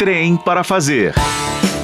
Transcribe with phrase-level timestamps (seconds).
[0.00, 1.12] Trem para Fazer,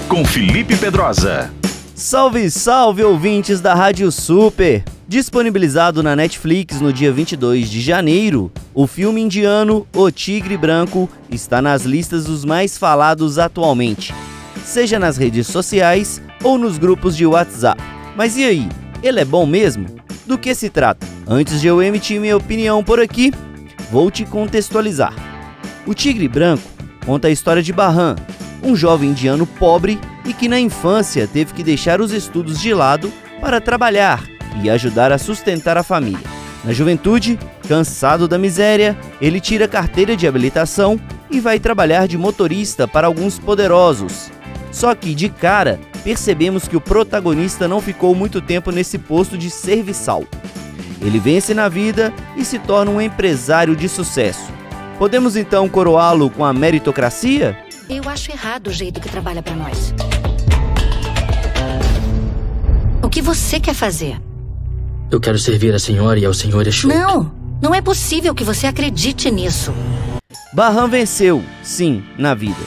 [0.09, 1.53] com Felipe Pedrosa.
[1.95, 4.83] Salve, salve ouvintes da Rádio Super!
[5.07, 11.61] Disponibilizado na Netflix no dia 22 de janeiro, o filme indiano O Tigre Branco está
[11.61, 14.15] nas listas dos mais falados atualmente,
[14.65, 17.83] seja nas redes sociais ou nos grupos de WhatsApp.
[18.17, 18.69] Mas e aí,
[19.03, 19.89] ele é bom mesmo?
[20.25, 21.07] Do que se trata?
[21.29, 23.31] Antes de eu emitir minha opinião por aqui,
[23.93, 25.13] vou te contextualizar.
[25.87, 26.76] O Tigre Branco
[27.07, 28.17] conta a história de Bahan,
[28.63, 33.13] um jovem indiano pobre e que na infância teve que deixar os estudos de lado
[33.41, 34.25] para trabalhar
[34.61, 36.27] e ajudar a sustentar a família.
[36.65, 37.39] Na juventude,
[37.69, 43.07] cansado da miséria, ele tira a carteira de habilitação e vai trabalhar de motorista para
[43.07, 44.33] alguns poderosos.
[44.73, 49.49] Só que, de cara, percebemos que o protagonista não ficou muito tempo nesse posto de
[49.49, 50.25] serviçal.
[51.01, 54.53] Ele vence na vida e se torna um empresário de sucesso.
[54.99, 57.59] Podemos então coroá-lo com a meritocracia?
[57.89, 59.93] Eu acho errado o jeito que trabalha para nós.
[63.03, 64.19] O que você quer fazer?
[65.11, 66.89] Eu quero servir a senhora e ao senhor Exu.
[66.89, 69.71] Não, não é possível que você acredite nisso.
[70.55, 72.65] Barran venceu, sim, na vida.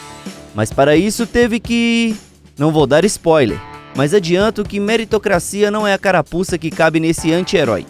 [0.54, 2.16] Mas para isso teve que.
[2.60, 3.60] Não vou dar spoiler,
[3.96, 7.88] mas adianto que meritocracia não é a carapuça que cabe nesse anti-herói.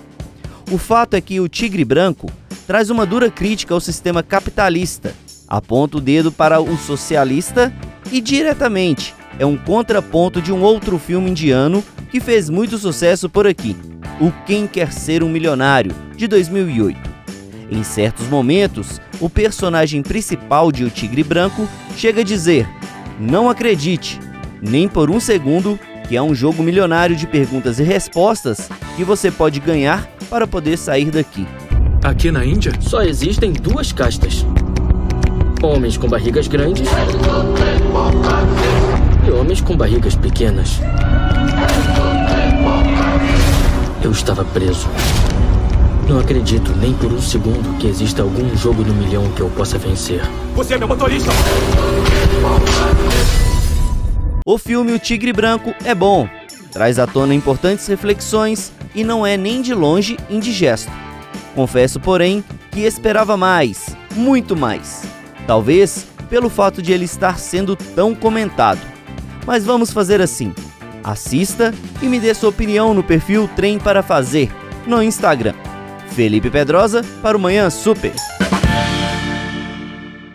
[0.72, 2.32] O fato é que o Tigre Branco
[2.70, 5.16] traz uma dura crítica ao sistema capitalista,
[5.48, 7.74] aponta o dedo para o socialista
[8.12, 13.48] e diretamente é um contraponto de um outro filme indiano que fez muito sucesso por
[13.48, 13.76] aqui,
[14.22, 16.96] O Quem Quer Ser um Milionário, de 2008.
[17.72, 21.68] Em certos momentos, o personagem principal de O Tigre Branco
[21.98, 22.70] chega a dizer:
[23.20, 24.20] Não acredite,
[24.62, 29.32] nem por um segundo, que é um jogo milionário de perguntas e respostas que você
[29.32, 31.48] pode ganhar para poder sair daqui.
[32.04, 32.72] Aqui na Índia?
[32.80, 34.46] Só existem duas castas:
[35.62, 36.88] homens com barrigas grandes
[39.28, 40.80] e homens com barrigas pequenas.
[44.02, 44.88] Eu estava preso.
[46.08, 49.78] Não acredito nem por um segundo que exista algum jogo no milhão que eu possa
[49.78, 50.22] vencer.
[50.56, 51.30] Você é meu motorista!
[54.46, 56.28] O filme O Tigre Branco é bom,
[56.72, 61.09] traz à tona importantes reflexões e não é nem de longe indigesto.
[61.56, 65.04] Confesso, porém, que esperava mais, muito mais.
[65.48, 68.80] Talvez pelo fato de ele estar sendo tão comentado.
[69.46, 70.54] Mas vamos fazer assim:
[71.04, 74.50] assista e me dê sua opinião no perfil Trem para Fazer
[74.86, 75.54] no Instagram.
[76.12, 78.14] Felipe Pedrosa para o Manhã Super.